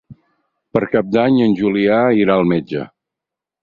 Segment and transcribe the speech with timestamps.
[0.77, 2.93] Per Cap d'Any en Julià irà al metge.